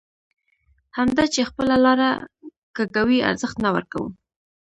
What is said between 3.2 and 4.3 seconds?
ارزښت نه ورکوو.